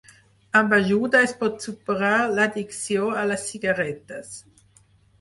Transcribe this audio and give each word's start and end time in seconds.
Amb 0.59 0.71
ajuda 0.77 1.21
es 1.25 1.35
pot 1.43 1.61
superar 1.67 2.11
l'addicció 2.39 3.13
a 3.23 3.29
les 3.33 3.49
cigarretes. 3.55 4.37